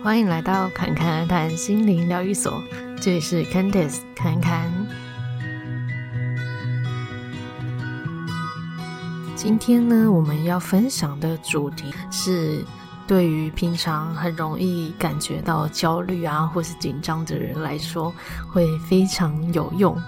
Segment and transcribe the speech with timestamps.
[0.00, 2.62] 欢迎来到侃侃而谈心灵疗愈所，
[3.00, 4.70] 这里是 Candice 侃侃。
[9.34, 12.64] 今天呢，我们要分享的主题是
[13.08, 18.14] 对于平常很容易感觉到焦虑啊，或是紧张的人来说，
[18.52, 20.00] 会非常有用。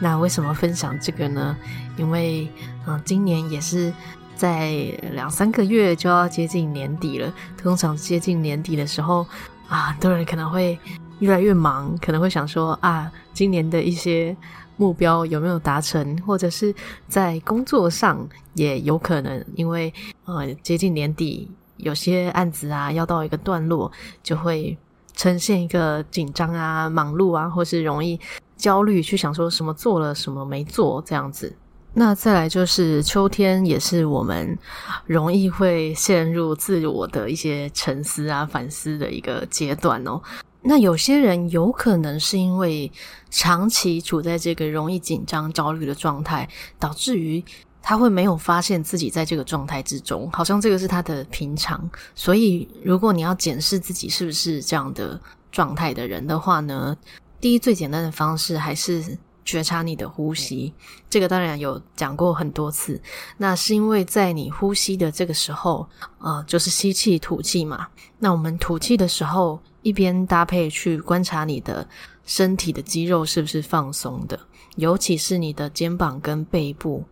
[0.00, 1.56] 那为什么分享这个呢？
[1.96, 2.50] 因为，
[2.86, 3.92] 嗯、今年也是。
[4.36, 4.70] 在
[5.12, 9.26] 两三个月就要接近年底了，通常接近年底的时候
[9.66, 10.78] 啊，很多人可能会
[11.20, 14.36] 越来越忙，可能会想说啊，今年的一些
[14.76, 16.74] 目标有没有达成，或者是
[17.08, 19.92] 在工作上也有可能，因为
[20.26, 23.90] 呃接近年底，有些案子啊要到一个段落，
[24.22, 24.76] 就会
[25.14, 28.20] 呈现一个紧张啊、忙碌啊，或是容易
[28.58, 31.56] 焦虑，去想说什么做了，什么没做这样子。
[31.98, 34.58] 那再来就是秋天，也是我们
[35.06, 40.20] 容易会陷入自我的一些沉思啊、反思的一个阶段哦。
[40.60, 42.92] 那有些人有可能是因为
[43.30, 46.46] 长期处在这个容易紧张、焦虑的状态，
[46.78, 47.42] 导致于
[47.80, 51.88] 他会没有发现自己在这个状态之中，好像这个是他的平常。
[52.14, 55.18] 所以，如果你要检视自己是不是这样的
[55.50, 56.94] 状态的人的话呢，
[57.40, 59.16] 第一最简单的方式还是。
[59.46, 60.74] 觉察你的呼吸，
[61.08, 63.00] 这个当然有讲过很多次。
[63.38, 67.86] 那是因为在你呼吸的这个时候，呃，就是吸气、吐气嘛。
[68.18, 71.88] 那我们吐气的时候，一边搭配去观察你的
[72.24, 74.38] 身体的肌肉是不是放松的，
[74.74, 77.04] 尤其是你的肩膀跟背部，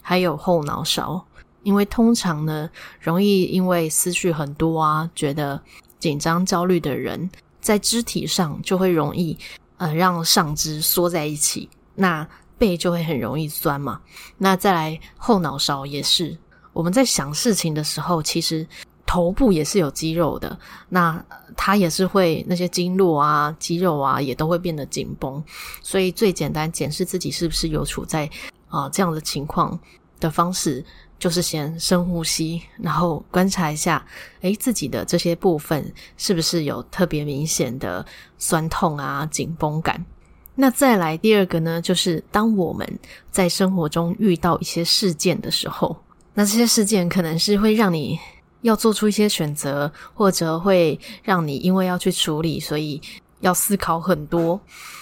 [0.00, 1.24] 还有后脑勺。
[1.64, 2.68] 因为通常呢，
[3.00, 5.62] 容易因为思绪很多啊，觉得
[5.98, 9.36] 紧张、焦虑的人，在肢体上就会容易。
[9.84, 14.00] 呃，让上肢缩在一起，那背就会很容易酸嘛。
[14.38, 16.34] 那再来后脑勺也是，
[16.72, 18.66] 我们在想事情的时候，其实
[19.04, 21.22] 头部也是有肌肉的，那
[21.54, 25.44] 它也是会那些经络啊、肌肉啊，也都会变得紧绷。
[25.82, 28.24] 所以最简单检视自己是不是有处在
[28.68, 29.78] 啊、呃、这样的情况
[30.18, 30.82] 的方式。
[31.24, 34.04] 就是先深呼吸，然后观察一下，
[34.42, 38.04] 诶，自己的这些部分是不是有特别明显的
[38.36, 40.04] 酸痛啊、紧绷感？
[40.54, 42.86] 那再来第二个呢，就是当我们
[43.30, 45.96] 在生活中遇到一些事件的时候，
[46.34, 48.18] 那这些事件可能是会让你
[48.60, 53.00] 要做出一些选择，或者会让你因为要去处理，所以
[53.44, 54.58] 要思考很多。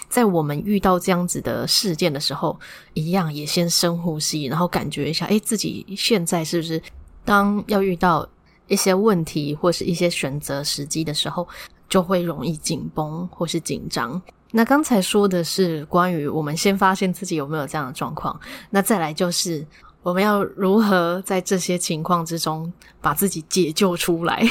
[0.09, 2.59] 在我们遇到这样子的事件的时候，
[2.93, 6.83] 一样也先深呼吸，然后感觉一下，诶，自己现在是不是
[7.25, 8.29] 当要遇到
[8.67, 11.49] 一些问题或是一些选择时机的时候，
[11.89, 14.21] 就会容易紧绷或是紧张？
[14.51, 18.39] 那刚才说的是关于我们先发现自己有没有这样的状况，
[18.69, 19.67] 那再来就是
[20.03, 22.71] 我们要如何在这些情况之中
[23.01, 24.47] 把自己解救出来？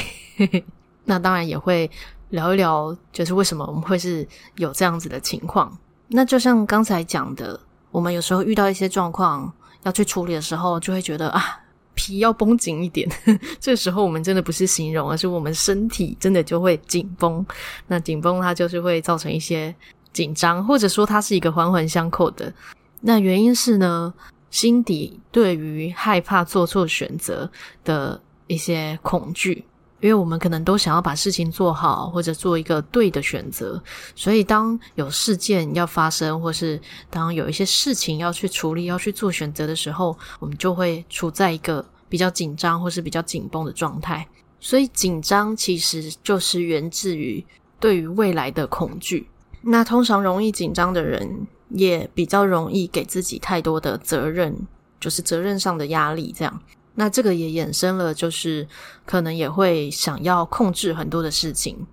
[1.06, 1.88] 那当然也会。
[2.32, 4.26] 聊一聊，就是为什么我们会是
[4.56, 5.76] 有这样子的情况？
[6.08, 7.58] 那就像刚才讲的，
[7.90, 9.50] 我们有时候遇到一些状况
[9.84, 11.60] 要去处理的时候，就会觉得啊，
[11.94, 13.08] 皮要绷紧一点。
[13.60, 17.44] 这时候我们真的不是形容，而是我们身体真的就会紧绷。
[17.86, 19.74] 那紧绷它就是会造成一些
[20.12, 22.52] 紧张，或者说它是一个环环相扣的。
[23.00, 24.12] 那原因是呢，
[24.50, 27.50] 心底对于害怕做错选择
[27.84, 29.64] 的一些恐惧。
[30.02, 33.80] 因为我们可能都想要把事情做好，或者做一个对的选择，
[34.16, 44.26] 所以当有事件要发生，或是当有一些事情要去处理、要去做选择的时候，我们就会处在一个比较紧张或是比较紧绷的状态。
[44.58, 47.44] 所以紧张其实就是源自于
[47.78, 49.28] 对于未来的恐惧。
[49.60, 54.66] 那通常容易紧张的人，也比较容易给自己太多的责任，
[54.98, 56.60] 就是责任上的压力，这样。
[56.94, 58.66] 那这个也衍生了，就是
[59.06, 61.86] 可能也会想要控制很多的事情，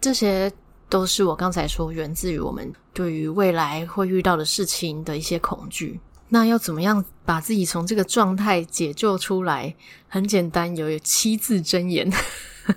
[0.00, 0.50] 这些
[0.88, 6.00] 都是我刚才说源自于我们对于未来会遇到的事情的一些恐惧。
[6.28, 9.74] 那要怎么样把自己从这个状态解救出来？
[10.08, 12.10] 很简单，有七字真言，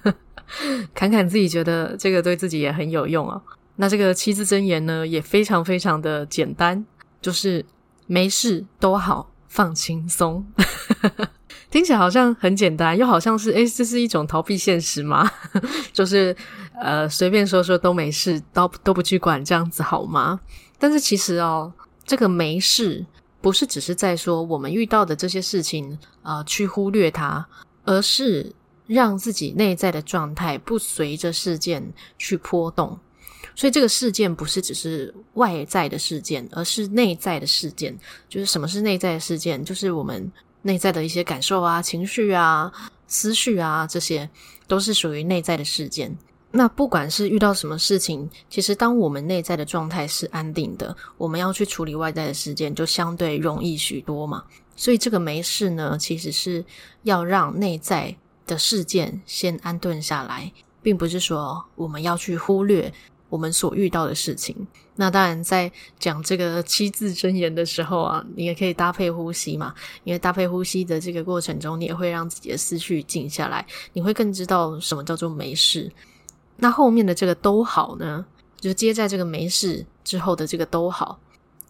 [0.93, 3.41] 侃侃自己觉得这个对自己也很有用啊。
[3.77, 6.85] 那这个七字真言呢，也非常非常的简单，
[7.21, 7.65] 就是
[8.05, 10.45] 没事都好，放轻松。
[11.71, 15.29] 听起来好像很简单，又好像是诶，这是一种逃避现实吗？
[15.93, 16.35] 就是
[16.81, 20.39] 呃，随便说说都没事，都都不去管，这样子好吗？
[20.79, 21.71] 但是其实哦，
[22.03, 23.05] 这个没事
[23.39, 27.47] 不是只是在说我们遇到的这些事情啊，去忽略它，
[27.85, 28.51] 而是
[28.87, 32.97] 让自己内在的状态不随着事件去波动。
[33.55, 37.95] 所以这个事件不是只是外在的事件，而是内在的事件。
[38.27, 39.63] 就是什么是内在的事件？
[39.63, 40.31] 就是我们。
[40.63, 42.71] 内在的一些感受啊、情绪啊、
[43.07, 44.29] 思绪啊，这些
[44.67, 46.17] 都是属于内在的事件。
[46.51, 54.43] 那不管是遇到什么事情，其实当我们内在的状态是安定的，我们要去处理外在的事件就相对容易许多嘛。
[54.75, 56.65] 所以这个没事呢，其实是
[57.03, 58.15] 要让内在
[58.47, 60.51] 的事件先安顿下来，
[60.81, 62.91] 并不是说我们要去忽略
[63.29, 64.55] 我们所遇到的事情。
[64.95, 69.73] 那当然，在讲这个七字真言的时候啊，你也可以搭配呼吸嘛，
[70.03, 75.89] 因为搭配呼吸的这个过程中，你也会让自己的思绪静下来，你会更知道什么叫做没事。
[76.57, 78.25] 那后面的这个都好呢，
[78.59, 81.17] 就接在这个没事之后的这个都好，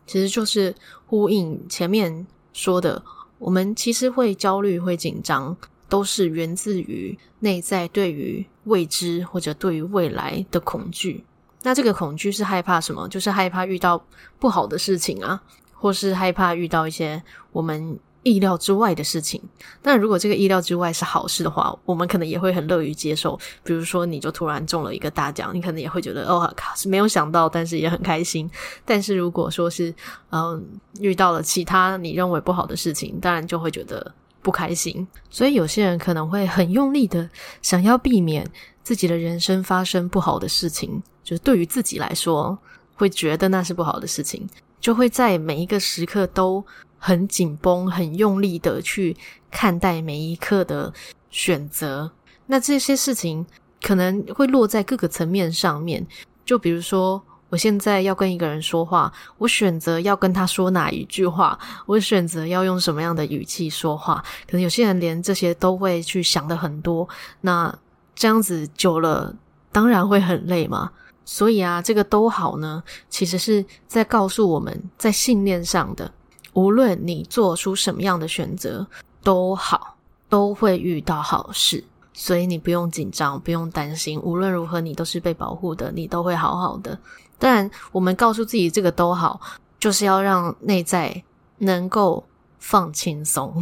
[0.08, 0.74] 其实就是
[1.06, 3.04] 呼应前面说的，
[3.38, 5.56] 我们其实会焦虑、会紧张，
[5.88, 11.24] 都是源自于内在对于未知或者对于未来的恐惧。
[11.64, 13.08] 那这个恐惧是害怕什么？
[13.08, 14.02] 就是害怕遇到
[14.40, 15.42] 不好的事情啊，
[15.74, 17.22] 或是害怕遇到一些
[17.52, 18.00] 我们。
[18.22, 19.42] 意料之外的事情，
[19.82, 23.40] 但如果这个意料之外是好事的话，我们可能也会很乐于接受。
[23.64, 28.48] 比如说，你就突然中了一个大奖，你可能也会觉得哦，靠，是没有想到，但是也很开心。
[28.84, 29.96] 但是如果说是
[30.32, 30.62] 嗯
[31.00, 35.08] 遇到了其他你认为不好的事情，当然就会觉得不开心。
[35.30, 37.28] 所以有些人可能会很用力的
[37.62, 38.46] 想要避免
[38.84, 42.58] 自己的人生发生不好的事情，就是对于自己来说
[42.96, 44.48] 会觉得那是不好的事情，
[44.80, 46.66] 就会在每一个时刻都。
[47.02, 49.16] 很紧绷、很用力的去
[49.50, 50.94] 看待每一刻的
[51.30, 52.12] 选择，
[52.48, 53.46] 那这些事情
[53.82, 56.06] 可能会落在各个层面上面。
[56.44, 64.22] 就比如说，我现在要跟一个人说话，我选择要跟他说哪一句话，我选择要用什么样的语气说话。
[64.46, 67.08] 可能有些人连这些都会去想得很多，
[67.40, 67.74] 那
[68.14, 69.34] 这样子久了，
[69.72, 70.92] 当然会很累嘛。
[71.32, 76.12] 所以啊，这个都好呢，其实是在告诉我们在信念上的。
[76.54, 78.86] 无论你做出什么样的选择
[79.22, 79.96] 都好，
[80.28, 81.84] 都会遇到好事，
[82.14, 84.20] 所以你不用紧张，不用担心。
[84.22, 86.98] 无论如何，你都是被保护的，你都会好好的。
[87.38, 89.40] 当然，我们告诉自己这个都好，
[89.80, 91.24] 就是要让内在
[91.60, 92.26] 能够
[92.58, 93.62] 放轻松，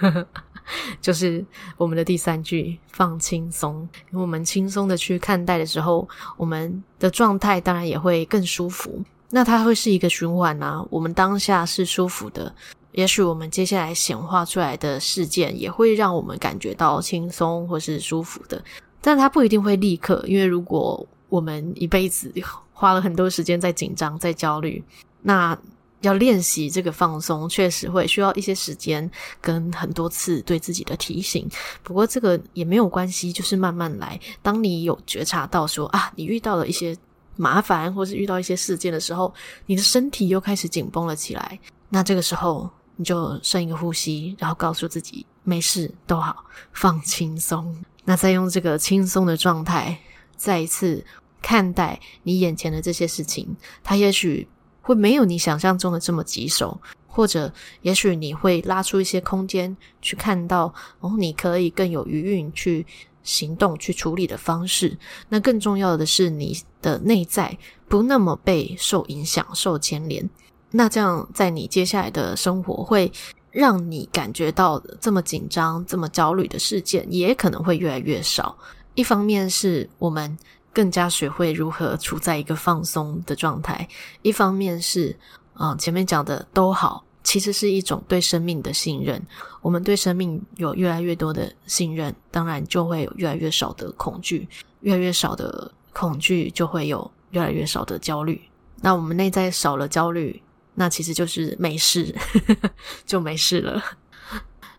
[1.00, 1.44] 就是
[1.76, 3.88] 我们的第三句“放轻松”。
[4.12, 9.02] 我们轻松的去看待的时候，我们的状态当然也会更舒服。
[9.30, 12.54] 那它会是一个循环啊，我们当下是舒服的，
[12.92, 18.62] 也许我们接下来显化出来的事件也会让我们感觉到轻松或是舒服的，
[19.00, 22.30] 但它不一定会立刻，因为如果我们一辈子
[22.74, 24.84] 花了很多时间在紧张、在焦虑，
[25.22, 25.58] 那
[26.02, 29.10] 要练习这个放松，确实会需要一些时间
[29.40, 31.48] 跟很多次对自己的提醒。
[31.82, 34.20] 不过这个也没有关系，就是慢慢来。
[34.42, 36.96] 当你有觉察到说啊，你遇到了一些。
[37.34, 39.32] 麻烦，或是遇到一些事件的时候，
[39.64, 41.58] 你的身体又开始紧绷了起来。
[41.88, 46.44] 那这个时候，你就深一个呼吸，然后告诉自己没事，都好，
[46.74, 47.74] 放轻松。
[48.04, 49.98] 那再用这个轻松的状态，
[50.36, 51.02] 再一次
[51.40, 54.46] 看待你眼前的这些事情，它也许
[54.82, 57.50] 会没有你想象中的这么棘手，或者
[57.80, 62.84] 也许你会拉出一些空间去看到，哦，你可以更有余韵去。
[63.24, 64.98] 行动去处理的方式，
[65.28, 67.56] 那更重要的是你的内在
[67.86, 70.28] 不那么被受影响、受牵连。
[70.72, 73.12] 那这样，在你接下来的生活，会
[73.52, 78.58] 让你感觉到这么紧张、这么焦虑的事件，也可能会越来越少。
[78.96, 80.36] 一方面是我们
[80.72, 83.88] 更加学会如何处在一个放松的状态，
[84.22, 85.16] 一方面是，
[85.54, 87.04] 嗯，前面讲的都好。
[87.24, 89.24] 其实是一种对生命的信任。
[89.60, 94.48] 我们对生命有越来越多的信任，当然就会有越来越少的恐惧，
[94.80, 98.42] 越来越少的恐惧就会有越来越少的焦虑。
[98.80, 100.42] 那我们内在少了焦虑，
[100.74, 102.12] 那其实就是没事，
[103.06, 103.80] 就没事了。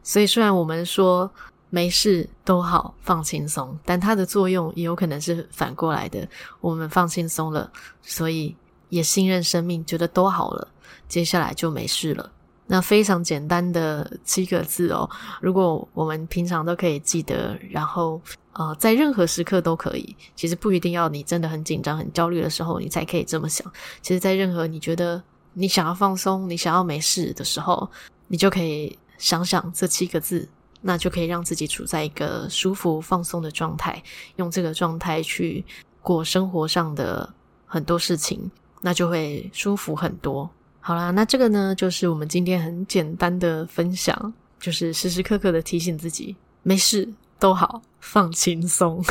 [0.04, 1.32] 所以虽然我们说
[1.74, 6.30] 没事都好，放轻松，但它的作用也有可能是反过来的。
[6.62, 7.68] 我们放轻松了，
[8.04, 8.56] 所以
[8.90, 10.68] 也信任生命，觉得都好了。
[11.08, 12.32] 接下来就没事了。
[12.68, 15.10] 那非常简单的七个字哦，
[15.42, 20.16] 如果我们平常都可以记得，然后呃，在任何时刻都可以。
[20.36, 23.66] 其实不一定要你真的很紧张、很焦虑的时候，你才可以这么想。
[24.04, 25.20] 其实，在任何你觉得
[25.54, 27.90] 你想要放松、你想要没事的时候，
[28.28, 30.48] 你就可以想想这七个字，
[30.84, 34.04] 那就可以让自己处在一个舒服、放松的状态，
[34.36, 35.66] 用这个状态去
[36.02, 37.34] 过生活上的
[37.66, 40.50] 很多事情，那就会舒服很多。
[40.82, 47.08] 好啦，那这个呢，就是我们今天很简单的分享，就是时时刻刻的提醒自己，没事
[47.40, 49.02] 都好，放轻松，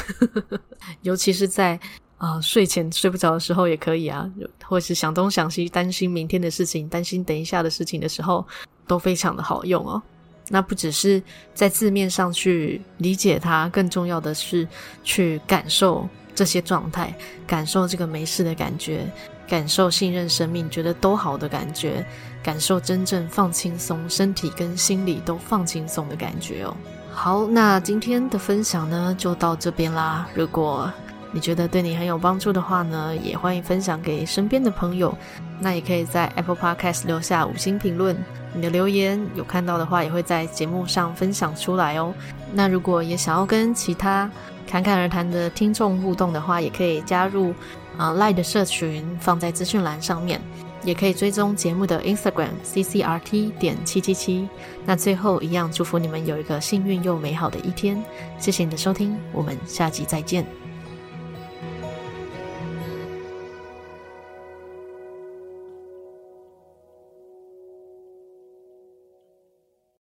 [1.01, 1.81] 尤其是在
[2.19, 4.31] 啊、睡前睡不着的时候也可以啊，
[4.65, 8.47] 或是想东想西，担心明天的事情，担心等一下的事情的时候，
[8.87, 10.01] 都非常的好用哦。
[10.49, 11.23] 那不只是
[11.55, 14.67] 在字面上去理解它，更重要的是
[15.03, 17.15] 去感受这些状态，
[17.47, 19.07] 感受这个没事的感觉，
[19.49, 22.05] 感受信任生命，觉得都好的感觉，
[22.43, 26.77] 感受真正放轻松，身体跟心理都放轻松的感觉哦。
[27.15, 30.27] 好，那今天的分享呢，就到这边啦。
[30.35, 30.91] 如果
[31.33, 35.17] 你觉得对你很有帮助的话呢，也欢迎分享给身边的朋友。
[35.59, 38.17] 那也可以在 Apple Podcast 留下五星评论，
[38.53, 42.13] 你的留言有看到的话，也会在节目上分享出来哦。
[42.53, 44.31] 那如果也想要跟其他
[44.67, 47.55] 侃侃而谈的听众互动的话，也可以加入
[47.97, 50.41] 啊、Line 的社群，放在资讯栏上面，
[50.83, 54.49] 也可以追踪节目的 Instagram CCRT 点七七七。
[54.85, 58.03] 那最后一样，祝福你们有一个幸运又美好的一天。
[58.39, 60.62] 谢谢你的收听，我们下集再见。